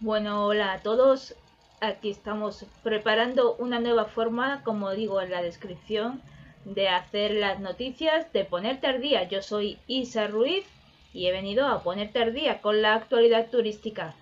Bueno, 0.00 0.44
hola 0.44 0.74
a 0.74 0.82
todos. 0.82 1.34
Aquí 1.80 2.10
estamos 2.10 2.66
preparando 2.82 3.56
una 3.56 3.80
nueva 3.80 4.04
forma, 4.04 4.62
como 4.62 4.90
digo 4.90 5.22
en 5.22 5.30
la 5.30 5.40
descripción, 5.40 6.20
de 6.66 6.90
hacer 6.90 7.32
las 7.32 7.60
noticias, 7.60 8.30
de 8.34 8.44
ponerte 8.44 8.86
al. 8.86 9.00
Yo 9.30 9.40
soy 9.40 9.78
Isa 9.86 10.26
Ruiz 10.26 10.66
y 11.14 11.28
he 11.28 11.32
venido 11.32 11.66
a 11.66 11.82
ponerte 11.82 12.18
al 12.18 12.60
con 12.60 12.82
la 12.82 12.92
actualidad 12.92 13.48
turística. 13.48 14.14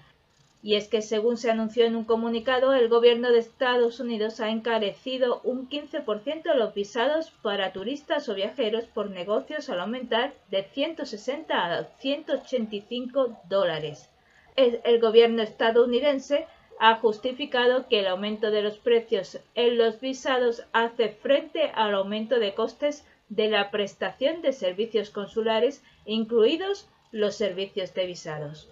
Y 0.62 0.76
es 0.76 0.86
que 0.86 1.02
según 1.02 1.38
se 1.38 1.50
anunció 1.50 1.86
en 1.86 1.96
un 1.96 2.04
comunicado, 2.04 2.72
el 2.72 2.88
gobierno 2.88 3.32
de 3.32 3.40
Estados 3.40 3.98
Unidos 3.98 4.38
ha 4.38 4.50
encarecido 4.50 5.40
un 5.42 5.68
15% 5.68 6.54
los 6.54 6.72
visados 6.72 7.32
para 7.42 7.72
turistas 7.72 8.28
o 8.28 8.34
viajeros 8.36 8.84
por 8.84 9.10
negocios 9.10 9.68
al 9.68 9.80
aumentar 9.80 10.34
de 10.52 10.62
160 10.62 11.64
a 11.64 11.84
185 11.98 13.40
dólares. 13.48 14.08
El 14.56 15.00
gobierno 15.00 15.42
estadounidense 15.42 16.46
ha 16.78 16.96
justificado 16.96 17.88
que 17.88 18.00
el 18.00 18.06
aumento 18.06 18.50
de 18.50 18.62
los 18.62 18.78
precios 18.78 19.40
en 19.54 19.78
los 19.78 20.00
visados 20.00 20.64
hace 20.72 21.08
frente 21.08 21.70
al 21.74 21.94
aumento 21.94 22.38
de 22.38 22.54
costes 22.54 23.04
de 23.28 23.48
la 23.48 23.70
prestación 23.70 24.42
de 24.42 24.52
servicios 24.52 25.10
consulares, 25.10 25.82
incluidos 26.04 26.88
los 27.10 27.34
servicios 27.36 27.94
de 27.94 28.06
visados. 28.06 28.68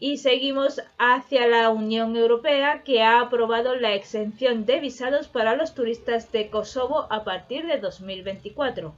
Y 0.00 0.18
seguimos 0.18 0.80
hacia 0.96 1.48
la 1.48 1.70
Unión 1.70 2.16
Europea 2.16 2.82
que 2.84 3.02
ha 3.02 3.20
aprobado 3.20 3.74
la 3.74 3.94
exención 3.94 4.64
de 4.64 4.78
visados 4.78 5.26
para 5.26 5.56
los 5.56 5.74
turistas 5.74 6.30
de 6.30 6.50
Kosovo 6.50 7.06
a 7.10 7.24
partir 7.24 7.66
de 7.66 7.78
2024. 7.78 8.94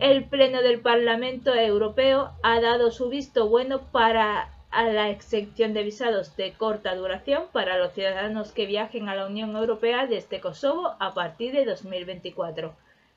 El 0.00 0.24
Pleno 0.24 0.60
del 0.60 0.80
Parlamento 0.80 1.54
Europeo 1.54 2.32
ha 2.42 2.60
dado 2.60 2.90
su 2.90 3.08
visto 3.08 3.48
bueno 3.48 3.90
para 3.90 4.50
la 4.82 5.08
exención 5.10 5.72
de 5.72 5.84
visados 5.84 6.36
de 6.36 6.52
corta 6.52 6.94
duración 6.96 7.44
para 7.52 7.78
los 7.78 7.92
ciudadanos 7.92 8.52
que 8.52 8.66
viajen 8.66 9.08
a 9.08 9.14
la 9.14 9.26
Unión 9.26 9.54
Europea 9.56 10.06
desde 10.06 10.40
Kosovo 10.40 10.96
a 10.98 11.14
partir 11.14 11.52
de 11.52 11.64
2024. 11.64 12.74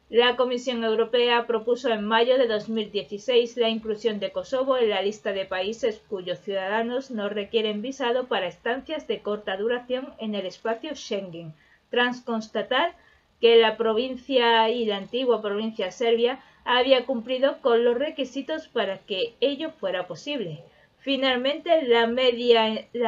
La 0.09 0.37
Comisión 0.37 0.83
Europea 0.83 1.47
propuso 1.47 1.89
en 1.89 2.05
mayo 2.05 2.37
de 2.37 2.47
2016 2.47 3.57
la 3.57 3.69
inclusión 3.69 4.19
de 4.19 4.31
Kosovo 4.31 4.77
en 4.77 4.89
la 4.89 5.01
lista 5.01 5.33
de 5.33 5.45
países 5.45 6.01
cuyos 6.07 6.39
ciudadanos 6.39 7.11
no 7.11 7.27
requieren 7.27 7.81
visado 7.81 8.27
para 8.27 8.47
estancias 8.47 9.07
de 9.07 9.21
corta 9.21 9.57
duración 9.57 10.13
en 10.19 10.35
el 10.35 10.45
espacio 10.45 10.95
Schengen, 10.95 11.53
tras 11.89 12.21
constatar 12.21 12.95
que 13.41 13.57
la 13.57 13.75
provincia 13.75 14.69
y 14.69 14.85
la 14.85 14.97
antigua 14.97 15.41
provincia 15.41 15.91
serbia 15.91 16.39
había 16.63 17.05
cumplido 17.05 17.61
con 17.61 17.83
los 17.83 17.97
requisitos 17.97 18.67
para 18.67 18.99
que 18.99 19.35
ello 19.41 19.71
fuera 19.71 20.07
posible. 20.07 20.63
Finalmente, 21.07 21.83
la, 21.83 22.05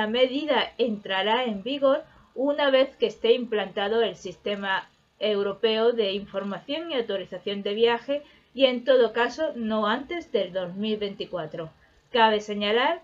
medida 0.07 0.73
entrará 0.77 1.43
en 1.43 1.63
vigor 1.63 2.05
una 2.33 2.71
vez 2.71 2.95
que 2.95 3.07
esté 3.07 3.33
implantado 3.33 4.01
el 4.03 4.15
sistema 4.15 4.89
Europeo 5.19 5.91
de 5.91 6.13
Información 6.13 6.89
y 6.89 6.95
Autorización 6.95 7.61
de 7.61 7.73
Viaje 7.73 8.23
y 8.53 8.67
en 8.67 8.85
todo 8.85 9.11
caso 9.11 9.51
no 9.55 9.85
antes 9.85 10.31
del 10.31 10.53
2024. 10.53 11.69
Cabe 12.09 12.39
señalar 12.39 13.01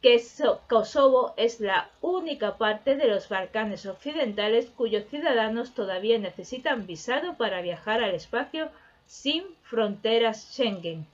que 0.00 0.18
Kosovo 0.66 1.34
es 1.36 1.60
la 1.60 1.90
única 2.00 2.56
parte 2.56 2.96
de 2.96 3.06
los 3.06 3.28
Balcanes 3.28 3.84
Occidentales 3.84 4.70
cuyos 4.74 5.04
ciudadanos 5.10 5.74
todavía 5.74 6.18
necesitan 6.18 6.86
visado 6.86 7.36
para 7.36 7.60
viajar 7.60 8.02
al 8.02 8.14
espacio 8.14 8.70
sin 9.04 9.44
fronteras 9.60 10.40
Schengen. 10.54 11.06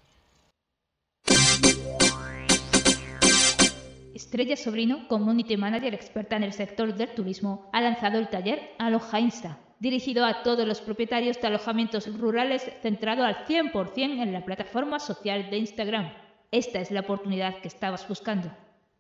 Estrella 4.14 4.56
Sobrino, 4.56 5.08
Community 5.08 5.56
Manager 5.56 5.92
experta 5.92 6.36
en 6.36 6.44
el 6.44 6.52
sector 6.52 6.94
del 6.94 7.12
turismo, 7.14 7.68
ha 7.72 7.80
lanzado 7.80 8.20
el 8.20 8.28
taller 8.28 8.70
Aloha 8.78 9.18
Insta, 9.18 9.58
dirigido 9.80 10.24
a 10.24 10.44
todos 10.44 10.68
los 10.68 10.80
propietarios 10.80 11.40
de 11.40 11.48
alojamientos 11.48 12.06
rurales 12.16 12.70
centrado 12.80 13.24
al 13.24 13.44
100% 13.44 14.22
en 14.22 14.32
la 14.32 14.44
plataforma 14.44 15.00
social 15.00 15.50
de 15.50 15.58
Instagram. 15.58 16.12
Esta 16.52 16.78
es 16.78 16.92
la 16.92 17.00
oportunidad 17.00 17.58
que 17.60 17.66
estabas 17.66 18.08
buscando. 18.08 18.52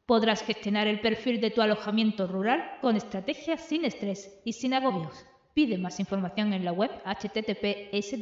Podrás 0.04 0.42
gestionar 0.42 0.88
el 0.88 1.00
perfil 1.00 1.40
de 1.40 1.52
tu 1.52 1.62
alojamiento 1.62 2.26
rural 2.26 2.78
con 2.80 2.96
estrategias 2.96 3.60
sin 3.60 3.84
estrés 3.84 4.40
y 4.44 4.54
sin 4.54 4.74
agobios. 4.74 5.24
Pide 5.54 5.78
más 5.78 6.00
información 6.00 6.52
en 6.52 6.64
la 6.64 6.72
web 6.72 6.90
https 7.04 8.14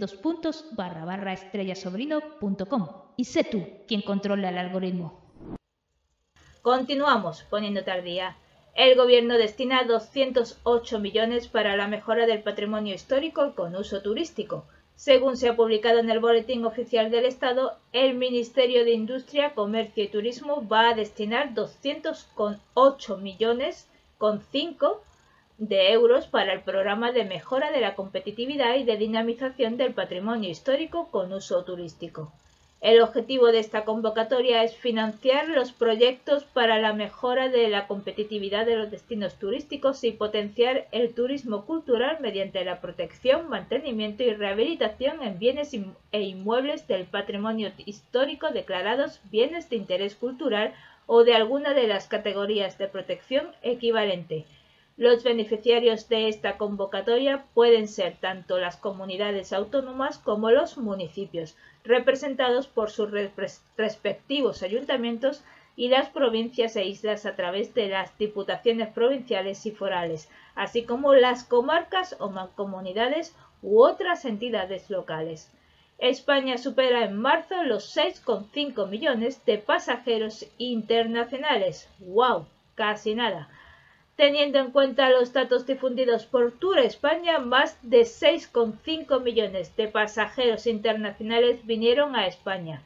estrellasobrino.com 1.32 2.88
y 3.16 3.24
sé 3.24 3.44
tú 3.44 3.66
quien 3.88 4.02
controla 4.02 4.50
el 4.50 4.58
algoritmo. 4.58 5.21
Continuamos 6.62 7.42
poniéndote 7.42 7.90
al 7.90 8.04
día. 8.04 8.36
El 8.76 8.94
gobierno 8.94 9.34
destina 9.34 9.82
208 9.82 11.00
millones 11.00 11.48
para 11.48 11.76
la 11.76 11.88
mejora 11.88 12.24
del 12.24 12.40
patrimonio 12.40 12.94
histórico 12.94 13.56
con 13.56 13.74
uso 13.74 14.00
turístico. 14.00 14.64
Según 14.94 15.36
se 15.36 15.48
ha 15.48 15.56
publicado 15.56 15.98
en 15.98 16.08
el 16.08 16.20
Boletín 16.20 16.64
Oficial 16.64 17.10
del 17.10 17.24
Estado, 17.24 17.72
el 17.92 18.14
Ministerio 18.14 18.84
de 18.84 18.92
Industria, 18.92 19.54
Comercio 19.56 20.04
y 20.04 20.08
Turismo 20.08 20.64
va 20.68 20.90
a 20.90 20.94
destinar 20.94 21.52
208 21.52 23.16
millones 23.16 23.88
con 24.16 24.40
5 24.40 25.02
de 25.58 25.90
euros 25.90 26.28
para 26.28 26.52
el 26.52 26.60
programa 26.60 27.10
de 27.10 27.24
mejora 27.24 27.72
de 27.72 27.80
la 27.80 27.96
competitividad 27.96 28.76
y 28.76 28.84
de 28.84 28.96
dinamización 28.96 29.76
del 29.76 29.94
patrimonio 29.94 30.48
histórico 30.48 31.08
con 31.10 31.32
uso 31.32 31.64
turístico. 31.64 32.32
El 32.82 33.00
objetivo 33.00 33.52
de 33.52 33.60
esta 33.60 33.84
convocatoria 33.84 34.64
es 34.64 34.74
financiar 34.74 35.48
los 35.48 35.70
proyectos 35.70 36.42
para 36.42 36.80
la 36.80 36.92
mejora 36.92 37.48
de 37.48 37.68
la 37.68 37.86
competitividad 37.86 38.66
de 38.66 38.74
los 38.74 38.90
destinos 38.90 39.36
turísticos 39.36 40.02
y 40.02 40.10
potenciar 40.10 40.88
el 40.90 41.14
turismo 41.14 41.64
cultural 41.64 42.18
mediante 42.20 42.64
la 42.64 42.80
protección, 42.80 43.48
mantenimiento 43.48 44.24
y 44.24 44.34
rehabilitación 44.34 45.22
en 45.22 45.38
bienes 45.38 45.72
e 46.10 46.22
inmuebles 46.22 46.88
del 46.88 47.04
patrimonio 47.04 47.70
histórico 47.86 48.50
declarados 48.50 49.20
bienes 49.30 49.70
de 49.70 49.76
interés 49.76 50.16
cultural 50.16 50.74
o 51.06 51.22
de 51.22 51.34
alguna 51.34 51.74
de 51.74 51.86
las 51.86 52.08
categorías 52.08 52.78
de 52.78 52.88
protección 52.88 53.46
equivalente. 53.62 54.44
Los 55.02 55.24
beneficiarios 55.24 56.08
de 56.08 56.28
esta 56.28 56.56
convocatoria 56.56 57.44
pueden 57.54 57.88
ser 57.88 58.18
tanto 58.20 58.58
las 58.58 58.76
comunidades 58.76 59.52
autónomas 59.52 60.18
como 60.18 60.52
los 60.52 60.78
municipios, 60.78 61.56
representados 61.82 62.68
por 62.68 62.88
sus 62.88 63.10
respectivos 63.76 64.62
ayuntamientos 64.62 65.42
y 65.74 65.88
las 65.88 66.08
provincias 66.10 66.76
e 66.76 66.84
islas 66.84 67.26
a 67.26 67.34
través 67.34 67.74
de 67.74 67.88
las 67.88 68.16
diputaciones 68.16 68.90
provinciales 68.90 69.66
y 69.66 69.72
forales, 69.72 70.30
así 70.54 70.84
como 70.84 71.14
las 71.14 71.42
comarcas 71.42 72.14
o 72.20 72.30
mancomunidades 72.30 73.34
u 73.60 73.82
otras 73.82 74.24
entidades 74.24 74.88
locales. 74.88 75.50
España 75.98 76.58
supera 76.58 77.04
en 77.04 77.16
marzo 77.16 77.64
los 77.64 77.96
6,5 77.96 78.88
millones 78.88 79.44
de 79.46 79.58
pasajeros 79.58 80.46
internacionales. 80.58 81.88
¡Wow! 81.98 82.46
Casi 82.76 83.16
nada. 83.16 83.48
Teniendo 84.16 84.58
en 84.58 84.70
cuenta 84.72 85.08
los 85.08 85.32
datos 85.32 85.66
difundidos 85.66 86.26
por 86.26 86.52
Tour 86.52 86.78
España, 86.78 87.38
más 87.38 87.78
de 87.82 88.02
6,5 88.02 89.22
millones 89.22 89.74
de 89.74 89.88
pasajeros 89.88 90.66
internacionales 90.66 91.64
vinieron 91.64 92.14
a 92.14 92.26
España. 92.26 92.82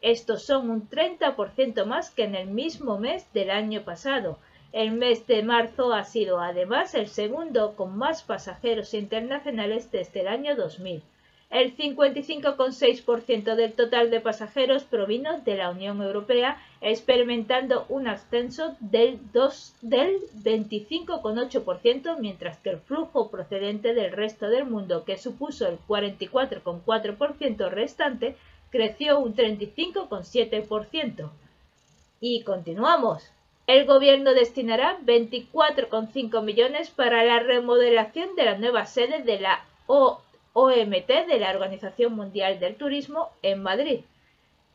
Estos 0.00 0.44
son 0.44 0.70
un 0.70 0.88
30% 0.88 1.84
más 1.84 2.10
que 2.10 2.24
en 2.24 2.34
el 2.34 2.48
mismo 2.48 2.98
mes 2.98 3.30
del 3.34 3.50
año 3.50 3.82
pasado. 3.82 4.38
El 4.72 4.92
mes 4.92 5.26
de 5.26 5.42
marzo 5.42 5.92
ha 5.92 6.04
sido 6.04 6.40
además 6.40 6.94
el 6.94 7.08
segundo 7.08 7.76
con 7.76 7.98
más 7.98 8.22
pasajeros 8.22 8.94
internacionales 8.94 9.90
desde 9.92 10.20
el 10.20 10.28
año 10.28 10.56
2000. 10.56 11.02
El 11.50 11.76
55,6% 11.76 13.56
del 13.56 13.72
total 13.72 14.08
de 14.10 14.20
pasajeros 14.20 14.84
provino 14.84 15.40
de 15.40 15.56
la 15.56 15.70
Unión 15.70 16.00
Europea, 16.00 16.62
experimentando 16.80 17.86
un 17.88 18.06
ascenso 18.06 18.76
del, 18.78 19.18
del 19.82 20.20
25,8%, 20.44 22.18
mientras 22.20 22.58
que 22.58 22.70
el 22.70 22.78
flujo 22.78 23.32
procedente 23.32 23.94
del 23.94 24.12
resto 24.12 24.48
del 24.48 24.64
mundo, 24.64 25.04
que 25.04 25.18
supuso 25.18 25.66
el 25.66 25.80
44,4% 25.88 27.68
restante, 27.68 28.36
creció 28.70 29.18
un 29.18 29.34
35,7%. 29.34 31.30
Y 32.20 32.44
continuamos. 32.44 33.28
El 33.66 33.86
gobierno 33.86 34.34
destinará 34.34 34.98
24,5 35.04 36.42
millones 36.44 36.90
para 36.90 37.24
la 37.24 37.40
remodelación 37.40 38.36
de 38.36 38.44
la 38.44 38.56
nueva 38.56 38.86
sede 38.86 39.24
de 39.24 39.40
la 39.40 39.64
O 39.88 40.20
OMT 40.52 41.26
de 41.28 41.38
la 41.38 41.50
Organización 41.50 42.14
Mundial 42.14 42.58
del 42.58 42.76
Turismo 42.76 43.30
en 43.42 43.62
Madrid. 43.62 44.00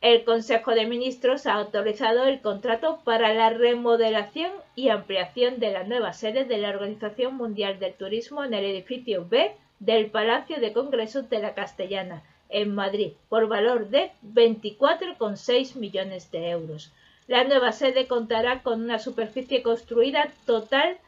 El 0.00 0.24
Consejo 0.24 0.72
de 0.72 0.86
Ministros 0.86 1.46
ha 1.46 1.54
autorizado 1.54 2.24
el 2.24 2.40
contrato 2.40 3.00
para 3.04 3.32
la 3.32 3.50
remodelación 3.50 4.52
y 4.74 4.90
ampliación 4.90 5.58
de 5.58 5.72
la 5.72 5.84
nueva 5.84 6.12
sede 6.12 6.44
de 6.44 6.58
la 6.58 6.68
Organización 6.68 7.34
Mundial 7.36 7.78
del 7.78 7.94
Turismo 7.94 8.44
en 8.44 8.54
el 8.54 8.64
edificio 8.64 9.26
B 9.28 9.52
del 9.80 10.10
Palacio 10.10 10.60
de 10.60 10.72
Congresos 10.72 11.28
de 11.28 11.40
la 11.40 11.54
Castellana, 11.54 12.22
en 12.48 12.74
Madrid, 12.74 13.12
por 13.28 13.48
valor 13.48 13.88
de 13.88 14.12
24,6 14.22 15.76
millones 15.76 16.30
de 16.30 16.50
euros. 16.50 16.92
La 17.26 17.44
nueva 17.44 17.72
sede 17.72 18.06
contará 18.06 18.62
con 18.62 18.82
una 18.82 18.98
superficie 18.98 19.62
construida 19.62 20.28
total 20.44 20.98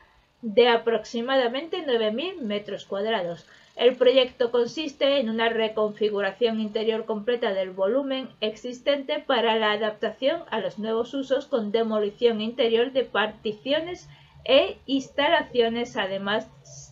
de 0.43 0.69
aproximadamente 0.69 1.85
9.000 1.87 2.41
metros 2.41 2.85
cuadrados. 2.85 3.47
El 3.79 3.95
proyecto 3.95 4.51
consiste 4.51 5.21
en 5.21 5.31
una 5.31 5.51
reconfiguración 5.51 6.59
interior 6.59 7.05
completa 7.05 7.55
del 7.55 7.71
volumen 7.71 8.29
existente 8.41 9.21
para 9.21 9.55
la 9.55 9.71
adaptación 9.71 10.43
a 10.51 10.59
los 10.59 10.81
nuevos 10.81 11.15
usos 11.15 11.47
con 11.47 11.71
demolición 11.71 12.41
interior 12.41 12.91
de 12.91 13.05
particiones 13.05 14.09
e 14.45 14.79
instalaciones. 14.87 15.97
Además, 15.97 16.51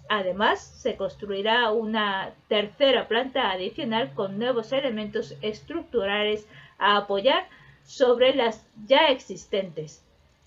además, 0.09 0.61
se 0.61 0.95
construirá 0.95 1.73
una 1.73 2.33
tercera 2.47 3.09
planta 3.09 3.51
adicional 3.51 4.15
con 4.15 4.39
nuevos 4.39 4.71
elementos 4.71 5.35
estructurales 5.43 6.47
a 6.79 6.99
apoyar 6.99 7.49
sobre 7.83 8.33
las 8.33 8.65
ya 8.87 9.09
existentes. 9.09 10.05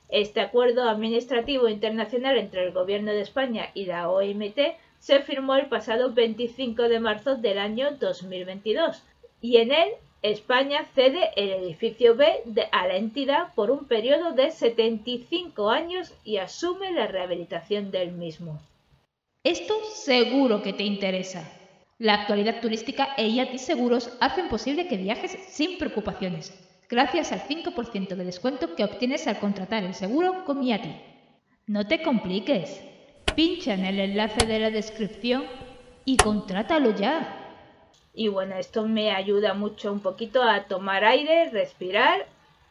Este 0.08 0.40
acuerdo 0.40 0.88
administrativo 0.88 1.68
internacional 1.68 2.38
entre 2.38 2.64
el 2.64 2.72
Gobierno 2.72 3.12
de 3.12 3.22
España 3.22 3.72
y 3.74 3.88
la 3.88 4.10
OMT 4.10 4.58
se 5.00 5.22
firmó 5.22 5.56
el 5.56 5.68
pasado 5.68 6.13
25 6.13 6.84
de 6.84 7.00
marzo 7.00 7.36
del 7.36 7.57
año 7.57 7.92
2022 8.00 9.01
y 9.42 9.57
en 9.57 9.72
él 9.72 9.90
España 10.22 10.86
cede 10.94 11.30
el 11.38 11.50
edificio 11.50 12.16
B 12.16 12.44
a 12.74 12.88
la 12.88 12.98
entidad 12.98 13.54
por 13.56 13.72
un 13.72 13.86
periodo 13.86 14.34
de 14.34 14.51
75 14.51 15.69
años 15.69 16.13
y 16.25 16.38
asume 16.38 16.92
la 16.92 17.07
rehabilitación 17.07 17.90
del 17.90 18.12
mismo. 18.12 18.60
Esto 19.46 19.74
seguro 19.94 20.62
que 20.62 20.74
te 20.74 20.84
interesa. 20.84 21.50
La 21.98 22.16
actualidad 22.16 22.60
turística 22.60 23.13
e 23.18 23.30
IATI 23.30 23.57
Seguros 23.57 24.18
hacen 24.19 24.50
posible 24.50 24.88
que 24.88 24.98
viajes 24.98 25.38
sin 25.48 25.78
preocupaciones, 25.78 26.54
gracias 26.90 27.31
al 27.31 27.42
5% 27.42 28.16
de 28.16 28.25
descuento 28.25 28.75
que 28.75 28.84
obtienes 28.84 29.28
al 29.28 29.40
contratar 29.40 29.84
el 29.84 29.94
seguro 29.94 30.44
con 30.44 30.62
IATI. 30.62 30.95
No 31.68 31.88
te 31.88 32.02
compliques. 32.02 32.89
Pincha 33.40 33.74
en 33.74 33.86
el 33.86 34.02
enlace 34.02 34.46
de 34.46 34.60
la 34.60 34.70
descripción 34.70 35.46
y 36.04 36.18
contrátalo 36.18 36.94
ya. 36.94 37.38
Y 38.14 38.28
bueno, 38.28 38.56
esto 38.56 38.86
me 38.86 39.14
ayuda 39.14 39.54
mucho 39.54 39.94
un 39.94 40.02
poquito 40.02 40.44
a 40.44 40.64
tomar 40.64 41.06
aire, 41.06 41.50
respirar 41.50 42.26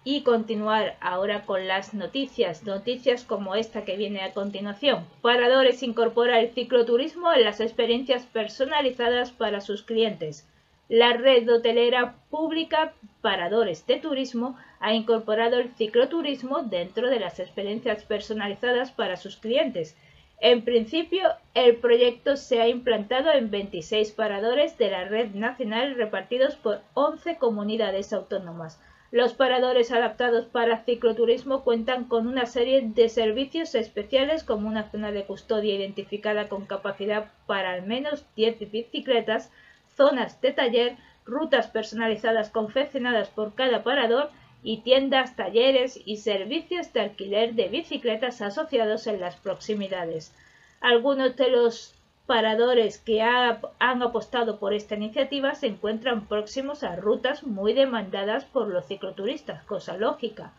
y 0.04 0.24
continuar 0.24 0.98
ahora 1.00 1.46
con 1.46 1.66
las 1.66 1.94
noticias. 1.94 2.64
Noticias 2.64 3.24
como 3.24 3.54
esta 3.54 3.86
que 3.86 3.96
viene 3.96 4.20
a 4.20 4.34
continuación. 4.34 5.06
Paradores 5.22 5.82
incorpora 5.82 6.38
el 6.38 6.50
cicloturismo 6.50 7.32
en 7.32 7.44
las 7.44 7.60
experiencias 7.60 8.26
personalizadas 8.26 9.30
para 9.30 9.62
sus 9.62 9.82
clientes. 9.82 10.46
La 10.90 11.14
red 11.14 11.50
hotelera 11.50 12.16
pública 12.28 12.92
Paradores 13.22 13.86
de 13.86 14.00
Turismo 14.00 14.58
ha 14.80 14.92
incorporado 14.92 15.60
el 15.60 15.70
cicloturismo 15.76 16.62
dentro 16.62 17.08
de 17.08 17.20
las 17.20 17.40
experiencias 17.40 18.04
personalizadas 18.04 18.92
para 18.92 19.16
sus 19.16 19.38
clientes 19.38 19.96
en 20.40 20.64
principio, 20.64 21.28
el 21.54 21.76
proyecto 21.76 22.36
se 22.36 22.60
ha 22.60 22.68
implantado 22.68 23.32
en 23.32 23.50
26 23.50 24.12
paradores 24.12 24.78
de 24.78 24.90
la 24.90 25.04
red 25.04 25.30
nacional 25.34 25.96
repartidos 25.96 26.54
por 26.54 26.80
11 26.94 27.38
comunidades 27.38 28.12
autónomas. 28.12 28.80
Los 29.10 29.32
paradores 29.32 29.90
adaptados 29.90 30.46
para 30.46 30.84
cicloturismo 30.84 31.64
cuentan 31.64 32.04
con 32.04 32.28
una 32.28 32.46
serie 32.46 32.82
de 32.82 33.08
servicios 33.08 33.74
especiales 33.74 34.44
como 34.44 34.68
una 34.68 34.90
zona 34.90 35.10
de 35.10 35.24
custodia 35.24 35.74
identificada 35.74 36.48
con 36.48 36.66
capacidad 36.66 37.32
para 37.46 37.72
al 37.72 37.86
menos 37.86 38.24
10 38.36 38.70
bicicletas, 38.70 39.50
zonas 39.96 40.40
de 40.40 40.52
taller, 40.52 40.96
rutas 41.24 41.66
personalizadas 41.66 42.50
confeccionadas 42.50 43.28
por 43.28 43.54
cada 43.54 43.82
parador 43.82 44.30
y 44.62 44.78
tiendas, 44.78 45.36
talleres 45.36 46.00
y 46.04 46.16
servicios 46.16 46.92
de 46.92 47.00
alquiler 47.00 47.54
de 47.54 47.68
bicicletas 47.68 48.40
asociados 48.42 49.06
en 49.06 49.20
las 49.20 49.36
proximidades. 49.36 50.34
Algunos 50.80 51.36
de 51.36 51.50
los 51.50 51.94
paradores 52.26 52.98
que 52.98 53.22
han 53.22 54.02
apostado 54.02 54.58
por 54.58 54.74
esta 54.74 54.96
iniciativa 54.96 55.54
se 55.54 55.68
encuentran 55.68 56.26
próximos 56.26 56.82
a 56.82 56.96
rutas 56.96 57.42
muy 57.44 57.72
demandadas 57.72 58.44
por 58.44 58.68
los 58.68 58.86
cicloturistas, 58.86 59.64
cosa 59.64 59.96
lógica. 59.96 60.52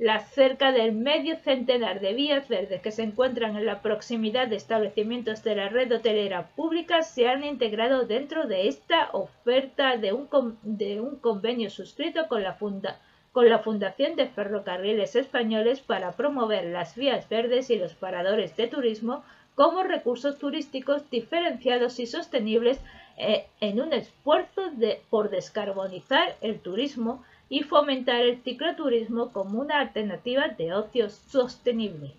Las 0.00 0.32
cerca 0.32 0.72
del 0.72 0.90
medio 0.90 1.36
centenar 1.36 2.00
de 2.00 2.14
vías 2.14 2.48
verdes 2.48 2.82
que 2.82 2.90
se 2.90 3.04
encuentran 3.04 3.56
en 3.56 3.64
la 3.64 3.80
proximidad 3.80 4.48
de 4.48 4.56
establecimientos 4.56 5.44
de 5.44 5.54
la 5.54 5.68
red 5.68 5.92
hotelera 5.92 6.48
pública 6.56 7.02
se 7.02 7.28
han 7.28 7.44
integrado 7.44 8.04
dentro 8.04 8.48
de 8.48 8.66
esta 8.66 9.10
oferta 9.12 9.96
de 9.96 10.12
un, 10.12 10.28
de 10.62 11.00
un 11.00 11.16
convenio 11.20 11.70
suscrito 11.70 12.26
con 12.26 12.42
la 12.42 12.54
Fundación 12.54 13.13
con 13.34 13.48
la 13.48 13.58
Fundación 13.58 14.14
de 14.14 14.28
Ferrocarriles 14.28 15.16
Españoles 15.16 15.80
para 15.80 16.12
promover 16.12 16.66
las 16.66 16.94
vías 16.94 17.28
verdes 17.28 17.68
y 17.68 17.76
los 17.76 17.92
paradores 17.92 18.56
de 18.56 18.68
turismo 18.68 19.24
como 19.56 19.82
recursos 19.82 20.38
turísticos 20.38 21.10
diferenciados 21.10 21.98
y 21.98 22.06
sostenibles 22.06 22.78
eh, 23.16 23.46
en 23.60 23.80
un 23.80 23.92
esfuerzo 23.92 24.62
por 25.10 25.30
descarbonizar 25.30 26.36
el 26.42 26.60
turismo 26.60 27.24
y 27.48 27.64
fomentar 27.64 28.20
el 28.20 28.40
cicloturismo 28.40 29.32
como 29.32 29.60
una 29.60 29.80
alternativa 29.80 30.46
de 30.46 30.72
ocio 30.72 31.10
sostenible. 31.10 32.12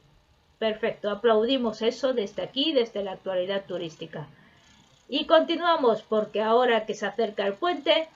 Perfecto, 0.60 1.10
aplaudimos 1.10 1.82
eso 1.82 2.14
desde 2.14 2.44
aquí, 2.44 2.74
desde 2.74 3.04
la 3.04 3.14
actualidad 3.14 3.64
turística. 3.66 4.28
Y 5.08 5.28
continuamos 5.28 6.02
porque 6.02 6.42
ahora 6.42 6.86
que 6.86 6.94
se 6.94 7.06
acerca 7.06 7.48
el 7.48 7.54
puente, 7.54 8.10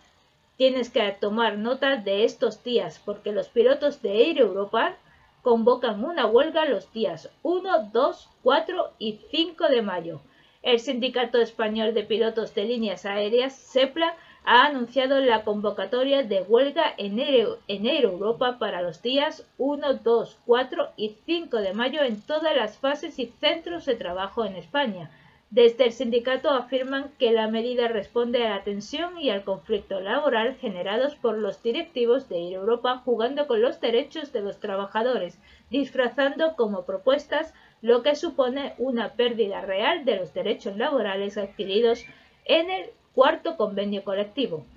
Tienes 0.59 0.89
que 0.89 1.09
tomar 1.13 1.57
nota 1.57 1.95
de 1.95 2.25
estos 2.25 2.65
días 2.65 3.01
porque 3.05 3.31
los 3.31 3.47
pilotos 3.47 4.01
de 4.01 4.25
Air 4.25 4.39
Europa 4.39 4.97
convocan 5.41 6.03
una 6.03 6.25
huelga 6.25 6.65
los 6.65 6.91
días 6.91 7.29
1, 7.43 7.91
2, 7.93 8.29
4 8.43 8.91
y 8.99 9.21
5 9.31 9.69
de 9.69 9.81
mayo. 9.81 10.19
El 10.61 10.81
Sindicato 10.81 11.37
Español 11.37 11.93
de 11.93 12.03
Pilotos 12.03 12.53
de 12.55 12.65
Líneas 12.65 13.05
Aéreas, 13.05 13.55
SEPLA, 13.55 14.17
ha 14.43 14.65
anunciado 14.65 15.21
la 15.21 15.45
convocatoria 15.45 16.23
de 16.23 16.41
huelga 16.41 16.93
en 16.97 17.19
Air, 17.19 18.03
Europa 18.03 18.57
para 18.59 18.81
los 18.81 19.01
días 19.01 19.47
1, 19.59 19.93
2, 19.93 20.37
4 20.45 20.89
y 20.97 21.15
5 21.25 21.55
de 21.55 21.73
mayo 21.73 22.01
en 22.01 22.21
todas 22.21 22.53
las 22.53 22.77
fases 22.77 23.17
y 23.17 23.27
centros 23.27 23.85
de 23.85 23.95
trabajo 23.95 24.43
en 24.43 24.57
España, 24.57 25.09
desde 25.51 25.85
el 25.85 25.93
sindicato 25.93 26.51
afirman 26.51 27.11
que 27.17 27.31
la 27.31 27.47
medida 27.47 27.87
responde 27.87 28.45
a 28.45 28.51
la 28.51 28.63
tensión 28.63 29.17
y 29.17 29.31
al 29.31 29.43
conflicto 29.43 29.99
laboral 29.99 30.57
generados 30.57 31.15
por 31.15 31.39
los 31.39 31.63
directivos 31.63 32.29
de 32.29 32.37
Ir 32.37 32.53
Europa 32.53 33.01
jugando 33.03 33.47
con 33.47 33.59
los 33.59 33.81
derechos 33.81 34.31
de 34.31 34.41
los 34.41 34.59
trabajadores, 34.59 35.39
disfrazando 35.71 36.55
como 36.55 36.85
propuestas 36.85 37.51
lo 37.81 38.03
que 38.03 38.15
supone 38.15 38.75
una 38.77 39.13
pérdida 39.13 39.61
real 39.61 40.05
de 40.05 40.17
los 40.17 40.35
derechos 40.35 40.77
laborales 40.77 41.35
adquiridos 41.35 42.05
en 42.45 42.69
el 42.69 42.91
cuarto 43.15 43.57
convenio 43.57 44.03
colectivo. 44.03 44.67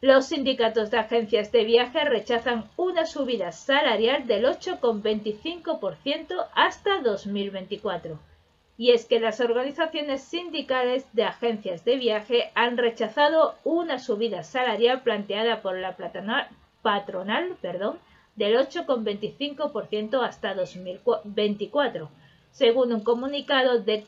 Los 0.00 0.26
sindicatos 0.26 0.92
de 0.92 0.98
agencias 0.98 1.50
de 1.50 1.64
viaje 1.64 2.04
rechazan 2.04 2.70
una 2.76 3.06
subida 3.06 3.50
salarial 3.50 4.28
del 4.28 4.44
8,25% 4.44 6.46
hasta 6.54 7.02
2024 7.02 8.31
y 8.82 8.90
es 8.90 9.06
que 9.06 9.20
las 9.20 9.38
organizaciones 9.38 10.24
sindicales 10.24 11.06
de 11.12 11.22
agencias 11.22 11.84
de 11.84 11.96
viaje 11.98 12.50
han 12.56 12.76
rechazado 12.76 13.54
una 13.62 14.00
subida 14.00 14.42
salarial 14.42 15.02
planteada 15.02 15.62
por 15.62 15.78
la 15.78 15.94
patronal 16.82 17.56
del 17.62 18.56
8,25% 18.56 20.26
hasta 20.26 20.56
2024. 20.56 22.08
Según 22.50 22.92
un 22.92 23.04
comunicado 23.04 23.78
de, 23.78 24.04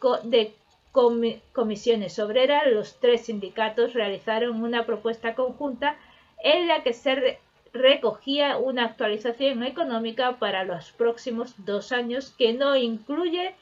comisiones 1.52 2.18
obreras, 2.18 2.66
los 2.66 2.98
tres 2.98 3.26
sindicatos 3.26 3.92
realizaron 3.92 4.60
una 4.60 4.84
propuesta 4.86 5.36
conjunta 5.36 5.94
en 6.42 6.66
la 6.66 6.82
que 6.82 6.94
se 6.94 7.38
recogía 7.72 8.56
una 8.56 8.86
actualización 8.86 9.62
económica 9.62 10.40
para 10.40 10.64
los 10.64 10.90
próximos 10.90 11.54
dos 11.58 11.92
años 11.92 12.34
que 12.36 12.54
no 12.54 12.74
incluye 12.74 13.54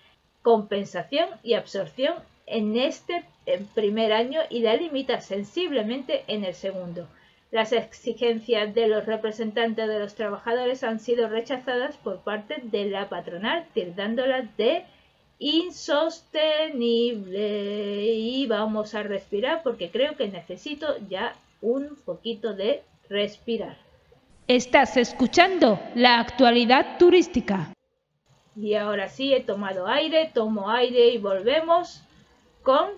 compensación 0.43 1.29
y 1.43 1.55
absorción 1.55 2.15
en 2.47 2.77
este 2.77 3.25
primer 3.75 4.13
año 4.13 4.41
y 4.51 4.61
la 4.61 4.77
limita 4.77 5.21
sensiblemente 5.21 6.25
en 6.27 6.45
el 6.45 6.55
segundo. 6.55 7.09
Las 7.51 7.73
exigencias 7.73 8.75
de 8.75 8.89
los 8.89 9.05
representantes 9.05 9.87
de 9.87 9.99
los 9.99 10.15
trabajadores 10.15 10.83
han 10.85 11.01
sido 11.01 11.29
rechazadas 11.29 11.97
por 11.99 12.21
parte 12.21 12.57
de 12.63 12.87
la 12.87 13.09
patronal, 13.09 13.67
tildándolas 13.75 14.57
de 14.57 14.85
insostenible. 15.39 18.05
Y 18.05 18.47
vamos 18.47 18.95
a 18.95 19.03
respirar 19.03 19.63
porque 19.63 19.91
creo 19.91 20.17
que 20.17 20.29
necesito 20.29 20.97
ya 21.09 21.35
un 21.61 21.97
poquito 22.07 22.55
de 22.55 22.83
respirar. 23.11 23.77
Estás 24.49 24.97
escuchando 24.97 25.79
la 25.95 26.21
actualidad 26.21 26.97
turística. 26.99 27.73
Y 28.55 28.75
ahora 28.75 29.09
sí 29.09 29.33
he 29.33 29.41
tomado 29.41 29.87
aire, 29.87 30.31
tomo 30.33 30.71
aire 30.71 31.09
y 31.09 31.19
volvemos 31.19 32.03
con 32.63 32.91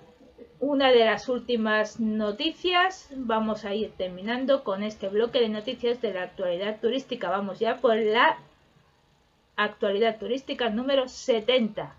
una 0.61 0.91
de 0.91 1.05
las 1.05 1.29
últimas 1.29 2.01
noticias. 2.01 3.09
Vamos 3.15 3.65
a 3.65 3.75
ir 3.75 3.93
terminando 3.97 4.65
con 4.65 4.83
este 4.83 5.09
bloque 5.09 5.41
de 5.41 5.49
noticias 5.49 6.01
de 6.01 6.15
la 6.15 6.25
actualidad 6.25 6.81
turística. 6.81 7.31
Vamos 7.31 7.61
ya 7.61 7.77
por 7.77 7.97
la 7.97 8.39
actualidad 9.57 10.19
turística 10.19 10.71
número 10.71 11.09
70. 11.09 11.95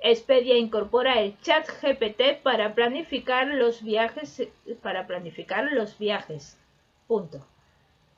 Expedia 0.00 0.58
incorpora 0.58 1.20
el 1.20 1.40
chat 1.40 1.66
GPT 1.80 2.42
para 2.42 2.74
planificar 2.74 3.46
los 3.46 3.82
viajes 3.82 4.48
para 4.82 5.06
planificar 5.06 5.72
los 5.72 5.98
viajes. 5.98 6.58
Punto. 7.06 7.46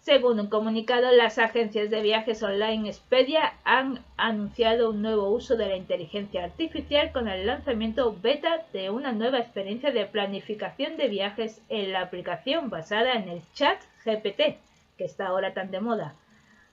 Según 0.07 0.39
un 0.39 0.47
comunicado, 0.47 1.11
las 1.11 1.37
agencias 1.37 1.91
de 1.91 2.01
viajes 2.01 2.41
online 2.45 2.89
Expedia 2.89 3.55
han 3.65 4.05
anunciado 4.17 4.91
un 4.91 5.03
nuevo 5.03 5.31
uso 5.31 5.57
de 5.57 5.67
la 5.67 5.75
inteligencia 5.75 6.45
artificial 6.45 7.11
con 7.11 7.27
el 7.27 7.45
lanzamiento 7.45 8.17
beta 8.23 8.65
de 8.73 8.89
una 8.89 9.11
nueva 9.11 9.41
experiencia 9.41 9.91
de 9.91 10.07
planificación 10.07 10.97
de 10.97 11.09
viajes 11.09 11.61
en 11.69 11.91
la 11.91 12.03
aplicación 12.03 12.71
basada 12.71 13.15
en 13.15 13.29
el 13.29 13.43
chat 13.53 13.83
GPT, 14.05 14.61
que 14.97 15.05
está 15.05 15.27
ahora 15.27 15.53
tan 15.55 15.73
de 15.73 15.81
moda. 15.81 16.15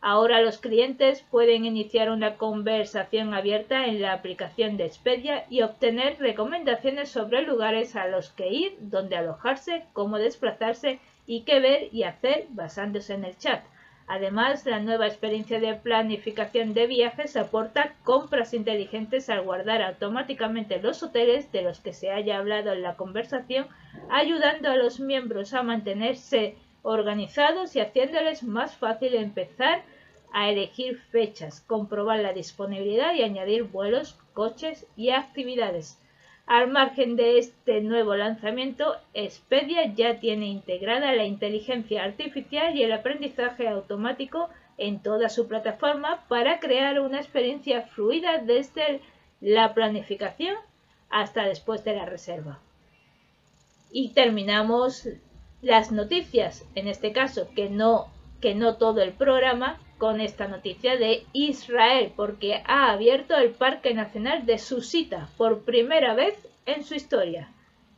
Ahora 0.05 0.41
los 0.41 0.57
clientes 0.57 1.25
pueden 1.31 1.63
iniciar 1.63 2.11
una 2.11 2.35
conversación 2.35 3.33
abierta 3.33 3.85
en 3.85 4.01
la 4.01 4.11
aplicación 4.11 4.75
de 4.75 4.83
Expedia 4.83 5.45
y 5.49 5.61
obtener 5.61 6.19
recomendaciones 6.19 7.07
sobre 7.07 7.41
lugares 7.43 7.95
a 7.95 8.09
los 8.09 8.29
que 8.29 8.49
ir, 8.49 8.75
dónde 8.81 9.15
alojarse, 9.15 9.85
cómo 9.93 10.17
desplazarse 10.17 10.99
y 11.25 11.43
qué 11.43 11.61
ver 11.61 11.87
y 11.93 12.03
hacer 12.03 12.47
basándose 12.49 13.13
en 13.13 13.23
el 13.23 13.37
chat. 13.37 13.63
Además, 14.05 14.65
la 14.65 14.81
nueva 14.81 15.07
experiencia 15.07 15.61
de 15.61 15.73
planificación 15.75 16.73
de 16.73 16.85
viajes 16.87 17.37
aporta 17.37 17.95
compras 18.03 18.53
inteligentes 18.53 19.29
al 19.29 19.43
guardar 19.43 19.81
automáticamente 19.81 20.81
los 20.81 21.01
hoteles 21.01 21.49
de 21.53 21.61
los 21.61 21.79
que 21.79 21.93
se 21.93 22.11
haya 22.11 22.39
hablado 22.39 22.73
en 22.73 22.81
la 22.81 22.97
conversación, 22.97 23.67
ayudando 24.09 24.69
a 24.69 24.75
los 24.75 24.99
miembros 24.99 25.53
a 25.53 25.63
mantenerse 25.63 26.57
organizados 26.81 27.77
y 27.77 27.79
haciéndoles 27.79 28.43
más 28.43 28.75
fácil 28.75 29.15
empezar 29.15 29.83
a 30.33 30.49
elegir 30.49 30.99
fechas, 31.11 31.61
comprobar 31.61 32.19
la 32.19 32.33
disponibilidad 32.33 33.13
y 33.13 33.21
añadir 33.21 33.63
vuelos, 33.63 34.17
coches 34.33 34.85
y 34.97 35.11
actividades. 35.11 35.99
Al 36.45 36.69
margen 36.69 37.15
de 37.15 37.37
este 37.37 37.79
nuevo 37.81 38.15
lanzamiento, 38.15 38.97
Expedia 39.13 39.93
ya 39.93 40.19
tiene 40.19 40.47
integrada 40.47 41.13
la 41.13 41.23
inteligencia 41.23 42.03
artificial 42.03 42.75
y 42.75 42.83
el 42.83 42.91
aprendizaje 42.91 43.69
automático 43.69 44.49
en 44.77 45.01
toda 45.01 45.29
su 45.29 45.47
plataforma 45.47 46.25
para 46.27 46.59
crear 46.59 46.99
una 46.99 47.19
experiencia 47.19 47.83
fluida 47.83 48.39
desde 48.39 48.99
la 49.39 49.73
planificación 49.73 50.55
hasta 51.09 51.43
después 51.45 51.83
de 51.85 51.95
la 51.95 52.05
reserva. 52.05 52.59
Y 53.91 54.09
terminamos 54.09 55.07
las 55.61 55.91
noticias, 55.91 56.65
en 56.75 56.87
este 56.87 57.13
caso 57.13 57.47
que 57.55 57.69
no, 57.69 58.07
que 58.41 58.55
no 58.55 58.75
todo 58.75 59.01
el 59.01 59.13
programa, 59.13 59.79
con 60.03 60.19
esta 60.19 60.49
noticia 60.49 60.97
de 60.97 61.23
Israel, 61.31 62.11
porque 62.13 62.61
ha 62.65 62.91
abierto 62.91 63.37
el 63.37 63.51
Parque 63.51 63.93
Nacional 63.93 64.45
de 64.45 64.57
Susita 64.57 65.29
por 65.37 65.61
primera 65.61 66.13
vez 66.13 66.35
en 66.65 66.83
su 66.83 66.93
historia. 66.93 67.53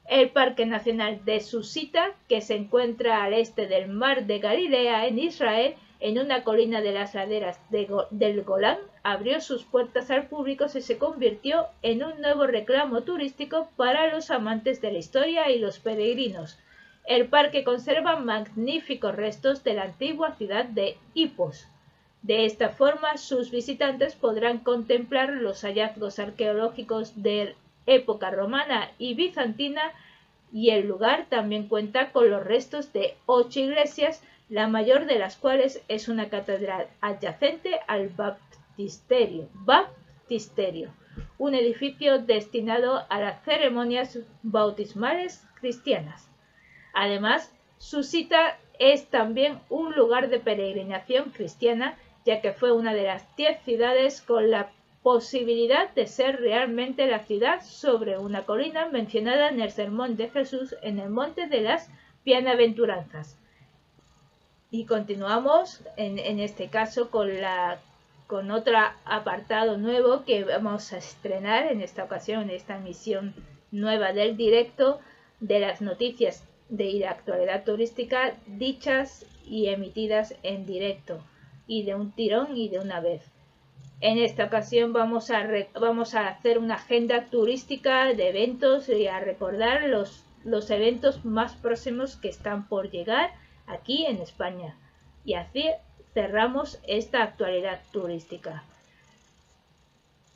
El 0.07 0.29
Parque 0.29 0.67
Nacional 0.67 1.25
de 1.25 1.39
Susita, 1.39 2.11
que 2.29 2.41
se 2.41 2.57
encuentra 2.57 3.23
al 3.23 3.33
este 3.33 3.65
del 3.65 3.87
Mar 3.87 4.27
de 4.27 4.37
Galilea 4.37 5.07
en 5.07 5.17
Israel, 5.17 5.73
en 5.99 6.19
una 6.19 6.43
colina 6.43 6.79
de 6.81 6.91
las 6.91 7.15
laderas 7.15 7.59
del 7.71 8.43
Golán, 8.43 8.77
abrió 9.01 9.41
sus 9.41 9.63
puertas 9.63 10.11
al 10.11 10.27
público 10.27 10.65
y 10.71 10.81
se 10.81 10.99
convirtió 10.99 11.65
en 11.81 12.03
un 12.03 12.21
nuevo 12.21 12.45
reclamo 12.45 13.01
turístico 13.01 13.71
para 13.77 14.13
los 14.13 14.29
amantes 14.29 14.79
de 14.79 14.91
la 14.91 14.99
historia 14.99 15.49
y 15.49 15.57
los 15.57 15.79
peregrinos. 15.79 16.59
El 17.07 17.29
parque 17.29 17.63
conserva 17.63 18.17
magníficos 18.17 19.15
restos 19.15 19.63
de 19.63 19.73
la 19.73 19.85
antigua 19.85 20.35
ciudad 20.35 20.65
de 20.65 20.97
Hipos, 21.15 21.67
de 22.25 22.45
esta 22.45 22.69
forma, 22.69 23.17
sus 23.17 23.51
visitantes 23.51 24.15
podrán 24.15 24.57
contemplar 24.59 25.29
los 25.29 25.61
hallazgos 25.61 26.17
arqueológicos 26.17 27.21
de 27.21 27.55
época 27.85 28.31
romana 28.31 28.89
y 28.97 29.13
bizantina 29.13 29.91
y 30.51 30.71
el 30.71 30.87
lugar 30.87 31.27
también 31.29 31.67
cuenta 31.67 32.11
con 32.11 32.31
los 32.31 32.43
restos 32.43 32.91
de 32.93 33.15
ocho 33.27 33.59
iglesias, 33.59 34.23
la 34.49 34.67
mayor 34.67 35.05
de 35.05 35.19
las 35.19 35.35
cuales 35.35 35.83
es 35.87 36.07
una 36.07 36.29
catedral 36.29 36.87
adyacente 36.99 37.79
al 37.87 38.09
baptisterio, 38.09 39.47
baptisterio 39.53 40.91
un 41.37 41.53
edificio 41.53 42.19
destinado 42.19 43.05
a 43.09 43.19
las 43.19 43.43
ceremonias 43.43 44.17
bautismales 44.43 45.45
cristianas. 45.59 46.27
Además, 46.93 47.53
su 47.77 48.03
cita 48.03 48.57
es 48.79 49.05
también 49.07 49.59
un 49.69 49.95
lugar 49.95 50.29
de 50.29 50.39
peregrinación 50.39 51.31
cristiana 51.31 51.97
ya 52.25 52.41
que 52.41 52.51
fue 52.51 52.71
una 52.71 52.93
de 52.93 53.03
las 53.03 53.23
diez 53.37 53.61
ciudades 53.63 54.21
con 54.21 54.49
la 54.49 54.71
posibilidad 55.03 55.93
de 55.93 56.07
ser 56.07 56.39
realmente 56.41 57.05
la 57.05 57.19
ciudad 57.19 57.61
sobre 57.61 58.17
una 58.17 58.45
colina 58.45 58.87
mencionada 58.87 59.49
en 59.49 59.61
el 59.61 59.69
sermón 59.69 60.17
de 60.17 60.29
Jesús 60.31 60.75
en 60.81 60.97
el 60.97 61.11
monte 61.11 61.45
de 61.47 61.61
las 61.61 61.87
bienaventuranzas. 62.25 63.37
Y 64.71 64.85
continuamos 64.85 65.83
en, 65.95 66.17
en 66.17 66.39
este 66.39 66.69
caso 66.69 67.11
con, 67.11 67.39
la, 67.39 67.77
con 68.25 68.49
otro 68.49 68.79
apartado 69.05 69.77
nuevo 69.77 70.25
que 70.25 70.43
vamos 70.43 70.91
a 70.91 70.97
estrenar 70.97 71.71
en 71.71 71.81
esta 71.81 72.03
ocasión, 72.03 72.41
en 72.41 72.49
esta 72.49 72.77
emisión 72.77 73.35
nueva 73.71 74.11
del 74.11 74.35
directo 74.35 74.99
de 75.39 75.59
las 75.59 75.81
noticias 75.81 76.43
de 76.69 76.93
la 76.93 77.11
actualidad 77.11 77.63
turística 77.63 78.33
dichas 78.47 79.23
y 79.45 79.67
emitidas 79.67 80.33
en 80.41 80.65
directo 80.65 81.21
y 81.67 81.83
de 81.83 81.95
un 81.95 82.11
tirón 82.11 82.55
y 82.55 82.69
de 82.69 82.79
una 82.79 82.99
vez. 82.99 83.23
En 84.01 84.17
esta 84.17 84.45
ocasión 84.45 84.93
vamos 84.93 85.31
a, 85.31 85.47
vamos 85.79 86.15
a 86.15 86.27
hacer 86.27 86.57
una 86.57 86.75
agenda 86.75 87.25
turística 87.25 88.13
de 88.13 88.29
eventos 88.29 88.89
y 88.89 89.07
a 89.07 89.19
recordar 89.19 89.83
los, 89.89 90.23
los 90.43 90.69
eventos 90.69 91.23
más 91.25 91.55
próximos 91.55 92.17
que 92.17 92.29
están 92.29 92.67
por 92.67 92.91
llegar 92.91 93.31
aquí 93.67 94.05
en 94.05 94.17
España. 94.17 94.77
Y 95.23 95.35
así 95.35 95.65
cerramos 96.13 96.79
esta 96.87 97.23
actualidad 97.23 97.81
turística. 97.91 98.63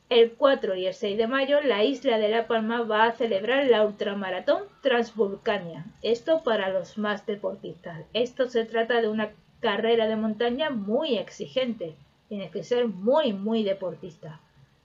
El 0.10 0.32
4 0.32 0.74
y 0.76 0.88
el 0.88 0.94
6 0.96 1.18
de 1.20 1.28
mayo, 1.28 1.62
la 1.62 1.84
isla 1.84 2.18
de 2.18 2.30
La 2.30 2.48
Palma 2.48 2.82
va 2.82 3.04
a 3.04 3.12
celebrar 3.12 3.68
la 3.68 3.86
ultramaratón 3.86 4.64
Transvulcania. 4.82 5.86
Esto 6.02 6.44
para 6.44 6.70
los 6.70 6.98
más 6.98 7.28
deportistas. 7.28 8.02
Esto 8.14 8.48
se 8.48 8.66
trata 8.66 9.02
de 9.02 9.08
una 9.08 9.30
carrera 9.60 10.08
de 10.08 10.16
montaña 10.16 10.70
muy 10.70 11.18
exigente. 11.18 11.96
Tienes 12.28 12.52
que 12.52 12.64
ser 12.64 12.88
muy, 12.88 13.34
muy 13.34 13.64
deportista. 13.64 14.40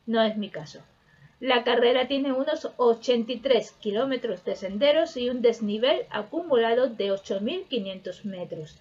No 0.07 0.23
es 0.23 0.37
mi 0.37 0.51
caso. 0.51 0.81
La 1.41 1.65
carrera 1.65 2.09
tiene 2.09 2.33
unos 2.33 2.71
83 2.77 3.73
kilómetros 3.73 4.45
de 4.45 4.57
senderos 4.57 5.17
y 5.17 5.29
un 5.29 5.43
desnivel 5.43 6.07
acumulado 6.11 6.89
de 6.89 7.13
8.500 7.13 8.25
metros. 8.25 8.79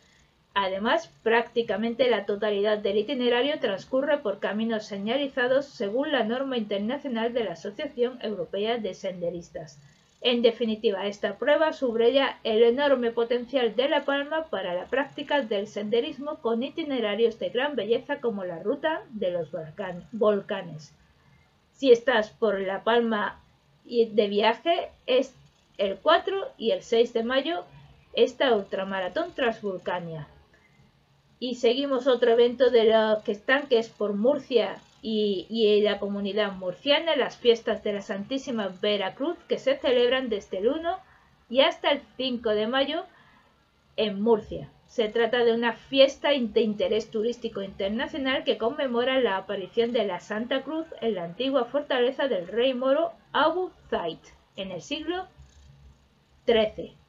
Además, 0.54 1.12
prácticamente 1.24 2.10
la 2.10 2.26
totalidad 2.26 2.78
del 2.78 3.00
itinerario 3.00 3.60
transcurre 3.60 4.20
por 4.20 4.40
caminos 4.40 4.86
señalizados 4.86 5.66
según 5.66 6.12
la 6.12 6.24
norma 6.24 6.58
internacional 6.58 7.34
de 7.34 7.44
la 7.44 7.54
Asociación 7.54 8.20
Europea 8.22 8.78
de 8.78 8.94
Senderistas. 8.94 9.80
En 10.26 10.42
definitiva, 10.42 11.06
esta 11.06 11.38
prueba 11.38 11.74
subraya 11.74 12.40
el 12.46 12.64
enorme 12.64 13.12
potencial 13.12 13.76
de 13.76 13.90
La 13.90 14.06
Palma 14.06 14.46
para 14.46 14.74
la 14.74 14.86
práctica 14.86 15.42
del 15.42 15.68
senderismo 15.68 16.38
con 16.38 16.64
itinerarios 16.64 17.40
de 17.40 17.50
gran 17.50 17.76
belleza 17.76 18.22
como 18.22 18.46
la 18.46 18.64
ruta 18.64 19.02
de 19.10 19.32
los 19.32 19.50
volcanes. 20.14 20.96
Si 21.74 21.92
estás 21.92 22.30
por 22.30 22.62
La 22.62 22.86
Palma 22.86 23.42
de 23.84 24.28
viaje, 24.30 24.92
es 25.08 25.36
el 25.78 25.98
4 25.98 26.54
y 26.58 26.72
el 26.72 26.84
6 26.84 27.12
de 27.12 27.24
mayo 27.26 27.66
esta 28.14 28.56
ultramaratón 28.56 29.34
Transvulcania. 29.34 30.30
Y 31.38 31.56
seguimos 31.56 32.08
otro 32.08 32.32
evento 32.32 32.70
de 32.70 32.86
los 32.86 33.24
que 33.24 33.34
están, 33.34 33.68
que 33.68 33.78
es 33.78 33.90
por 33.90 34.14
Murcia 34.14 34.78
y, 35.06 35.82
la 35.82 36.00
comunidad 36.00 36.54
murciana 36.54 37.18
las 37.18 37.38
fiestas 37.38 37.84
de 37.84 37.94
la 37.94 38.02
Santísima 38.02 38.70
Veracruz 38.82 39.38
que 39.50 39.60
se 39.60 39.76
celebran 39.76 40.30
desde 40.30 40.60
el 40.60 40.70
1 40.70 40.98
y 41.50 41.60
hasta 41.60 41.92
el 41.92 42.02
5 42.16 42.50
de 42.52 42.68
mayo 42.68 43.06
en 43.98 44.22
Murcia. 44.22 44.72
Se 44.88 45.10
trata 45.10 45.44
de 45.44 45.54
una 45.54 45.74
fiesta 45.74 46.30
de 46.30 46.62
interés 46.62 47.12
turístico 47.12 47.62
internacional 47.62 48.44
que 48.44 48.58
conmemora 48.58 49.20
la 49.20 49.38
aparición 49.38 49.92
de 49.92 50.06
la 50.06 50.20
Santa 50.20 50.64
Cruz 50.64 50.88
en 51.02 51.16
la 51.16 51.26
antigua 51.26 51.66
fortaleza 51.66 52.28
del 52.28 52.48
rey 52.48 52.74
moro 52.74 53.12
Abu 53.34 53.72
Zaid 53.90 54.20
en 54.56 54.72
el 54.72 54.82
siglo 54.82 55.28
XIII. 56.46 57.03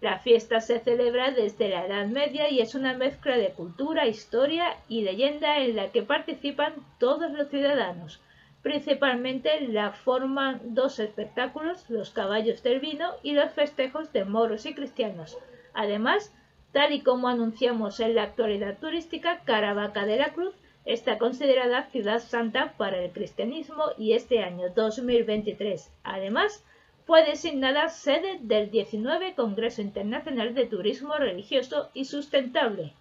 La 0.00 0.20
fiesta 0.20 0.60
se 0.60 0.78
celebra 0.78 1.32
desde 1.32 1.68
la 1.68 1.84
Edad 1.84 2.06
Media 2.06 2.48
y 2.48 2.60
es 2.60 2.76
una 2.76 2.94
mezcla 2.94 3.36
de 3.36 3.50
cultura, 3.50 4.06
historia 4.06 4.76
y 4.88 5.02
leyenda 5.02 5.58
en 5.58 5.74
la 5.74 5.90
que 5.90 6.04
participan 6.04 6.74
todos 7.00 7.32
los 7.32 7.48
ciudadanos. 7.48 8.20
Principalmente 8.62 9.60
la 9.60 9.90
forman 9.90 10.60
dos 10.74 11.00
espectáculos, 11.00 11.90
los 11.90 12.10
caballos 12.10 12.62
del 12.62 12.78
vino 12.78 13.10
y 13.24 13.32
los 13.32 13.50
festejos 13.50 14.12
de 14.12 14.24
moros 14.24 14.66
y 14.66 14.74
cristianos. 14.74 15.36
Además, 15.74 16.32
tal 16.72 16.92
y 16.92 17.02
como 17.02 17.26
anunciamos 17.26 17.98
en 17.98 18.14
la 18.14 18.22
actualidad 18.22 18.78
turística, 18.78 19.40
Caravaca 19.44 20.06
de 20.06 20.16
la 20.16 20.32
Cruz 20.32 20.54
está 20.84 21.18
considerada 21.18 21.86
ciudad 21.90 22.20
santa 22.20 22.74
para 22.76 22.98
el 22.98 23.10
cristianismo 23.10 23.84
y 23.98 24.12
este 24.12 24.44
año 24.44 24.68
2023, 24.74 25.92
además, 26.04 26.64
fue 27.08 27.24
designada 27.24 27.88
sede 27.88 28.36
del 28.42 28.70
19 28.70 29.34
Congreso 29.34 29.80
Internacional 29.80 30.54
de 30.54 30.66
Turismo 30.66 31.14
Religioso 31.14 31.88
y 31.94 32.04
Sustentable, 32.04 32.92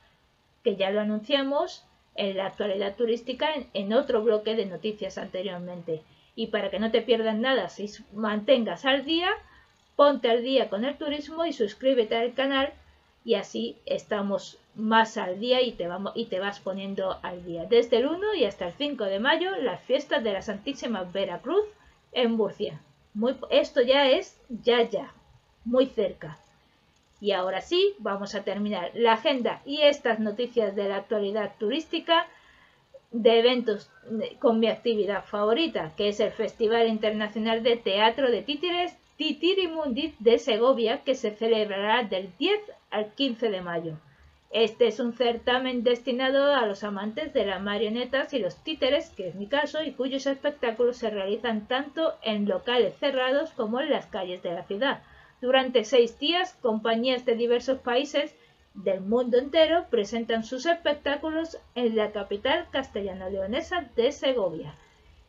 que 0.63 0.77
ya 0.77 0.91
lo 0.91 1.01
anunciamos 1.01 1.83
en 2.15 2.37
la 2.37 2.45
actualidad 2.45 2.95
turística 2.95 3.49
en, 3.73 3.91
otro 3.91 4.23
bloque 4.23 4.55
de 4.55 4.65
noticias 4.65 5.17
anteriormente. 5.17 6.03
Y 6.37 6.47
para 6.47 6.69
que 6.69 6.79
no 6.79 6.89
te 6.89 7.01
pierdas 7.01 7.35
nada, 7.35 7.67
si 7.67 7.89
mantengas 8.13 8.85
al 8.85 9.03
día, 9.03 9.27
ponte 9.97 10.31
al 10.31 10.41
día 10.41 10.69
con 10.69 10.85
el 10.85 10.97
turismo 10.97 11.45
y 11.45 11.51
suscríbete 11.51 12.15
al 12.15 12.33
canal 12.33 12.71
y 13.25 13.33
así 13.33 13.75
estamos 13.85 14.57
más 14.73 15.17
al 15.17 15.41
día 15.41 15.61
y 15.61 15.73
te, 15.73 15.89
y 16.15 16.27
te 16.27 16.39
vas 16.39 16.61
poniendo 16.61 17.19
al 17.23 17.43
día. 17.43 17.65
Desde 17.65 17.97
el 17.97 18.07
1 18.07 18.35
y 18.35 18.45
hasta 18.45 18.67
el 18.67 18.73
5 18.73 19.03
de 19.03 19.19
mayo, 19.19 19.53
las 19.57 19.81
fiestas 19.81 20.23
de 20.23 20.31
la 20.31 20.41
Santísima 20.41 21.03
Veracruz 21.03 21.65
en 22.13 22.31
Murcia. 22.31 22.79
Esto 23.49 23.81
ya 23.81 24.09
es 24.09 24.39
ya 24.49 24.81
ya, 24.83 25.13
muy 25.65 25.87
cerca. 25.87 26.37
Y 27.19 27.31
ahora 27.31 27.61
sí, 27.61 27.95
vamos 27.97 28.35
a 28.35 28.43
terminar 28.43 28.91
la 28.93 29.13
agenda 29.13 29.61
y 29.65 29.81
estas 29.81 30.19
noticias 30.19 30.75
de 30.75 30.87
la 30.87 30.97
actualidad 30.97 31.55
turística 31.57 32.27
de 33.11 33.39
eventos 33.39 33.89
con 34.39 34.59
mi 34.59 34.67
actividad 34.67 35.23
favorita, 35.25 35.93
que 35.95 36.09
es 36.09 36.19
el 36.19 36.31
Festival 36.31 36.87
Internacional 36.87 37.63
de 37.63 37.77
Teatro 37.77 38.29
de 38.29 38.43
Títeres 38.43 38.95
Titirimundi 39.17 40.13
de 40.19 40.37
Segovia, 40.37 41.03
que 41.03 41.15
se 41.15 41.31
celebrará 41.31 42.03
del 42.03 42.29
10 42.37 42.59
al 42.91 43.13
15 43.13 43.49
de 43.49 43.61
mayo. 43.61 43.97
Este 44.49 44.87
es 44.87 44.99
un 44.99 45.13
certamen 45.13 45.83
destinado 45.83 46.53
a 46.55 46.65
los 46.65 46.83
amantes 46.83 47.33
de 47.33 47.45
las 47.45 47.61
marionetas 47.61 48.33
y 48.33 48.39
los 48.39 48.55
títeres, 48.63 49.09
que 49.09 49.27
es 49.27 49.35
mi 49.35 49.47
caso, 49.47 49.83
y 49.83 49.91
cuyos 49.91 50.25
espectáculos 50.25 50.97
se 50.97 51.09
realizan 51.09 51.67
tanto 51.67 52.13
en 52.23 52.47
locales 52.47 52.95
cerrados 52.97 53.51
como 53.51 53.81
en 53.81 53.89
las 53.89 54.05
calles 54.05 54.41
de 54.43 54.53
la 54.53 54.63
ciudad. 54.63 55.03
Durante 55.41 55.83
seis 55.83 56.17
días, 56.17 56.57
compañías 56.61 57.25
de 57.25 57.35
diversos 57.35 57.79
países 57.79 58.33
del 58.73 59.01
mundo 59.01 59.37
entero 59.37 59.85
presentan 59.89 60.43
sus 60.43 60.65
espectáculos 60.65 61.57
en 61.75 61.95
la 61.95 62.11
capital 62.11 62.67
castellano-leonesa 62.71 63.89
de 63.95 64.11
Segovia. 64.11 64.75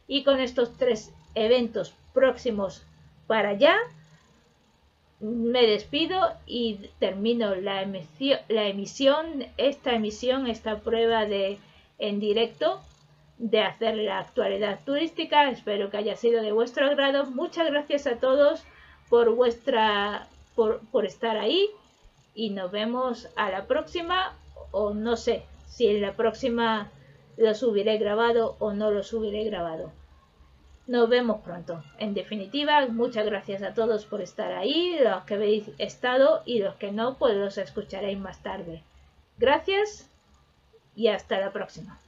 Y 0.07 0.23
con 0.23 0.39
estos 0.39 0.77
tres 0.77 1.13
eventos 1.35 1.95
próximos 2.15 2.87
para 3.27 3.51
allá, 3.51 3.77
me 5.21 5.67
despido 5.67 6.33
y 6.47 6.91
termino 6.99 7.55
la 7.57 7.83
emisión, 7.83 8.39
la 8.49 8.67
emisión, 8.67 9.47
esta 9.57 9.95
emisión, 9.95 10.47
esta 10.47 10.81
prueba 10.81 11.27
de 11.27 11.59
en 11.99 12.21
directo 12.21 12.81
de 13.39 13.63
hacer 13.63 13.97
la 13.97 14.19
actualidad 14.21 14.81
turística. 14.85 15.51
Espero 15.51 15.91
que 15.91 15.97
haya 15.97 16.17
sido 16.17 16.43
de 16.43 16.53
vuestro 16.53 16.87
agrado. 16.87 17.27
Muchas 17.27 17.69
gracias 17.71 18.07
a 18.07 18.17
todos 18.17 18.63
por 19.09 19.35
vuestra 19.35 20.29
por, 20.55 20.81
por 20.91 21.07
estar 21.07 21.37
ahí 21.37 21.69
y 22.35 22.51
nos 22.51 22.71
vemos 22.71 23.29
a 23.37 23.51
la 23.51 23.67
próxima 23.67 24.37
o 24.71 24.95
no 24.95 25.17
sé 25.17 25.45
si 25.67 25.89
en 25.89 26.01
la 26.01 26.15
próxima 26.15 26.91
lo 27.37 27.55
subiré 27.55 27.99
grabado 27.99 28.57
o 28.59 28.73
no 28.73 28.91
lo 28.91 29.03
subiré 29.03 29.45
grabado. 29.45 29.93
Nos 30.89 31.11
vemos 31.11 31.43
pronto. 31.43 31.85
En 31.99 32.15
definitiva, 32.15 32.87
muchas 32.87 33.27
gracias 33.27 33.63
a 33.63 33.75
todos 33.75 34.07
por 34.07 34.23
estar 34.23 34.53
ahí, 34.53 34.99
los 34.99 35.23
que 35.25 35.35
habéis 35.35 35.69
estado 35.77 36.43
y 36.47 36.61
los 36.61 36.77
que 36.77 36.93
no, 36.93 37.19
pues 37.19 37.37
los 37.37 37.59
escucharéis 37.59 38.19
más 38.19 38.43
tarde. 38.43 38.83
Gracias 39.37 40.11
y 40.97 41.09
hasta 41.09 41.39
la 41.41 41.53
próxima. 41.53 42.01